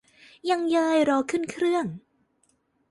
[0.49, 1.85] ยังเยย รอขึ้นเครื่อง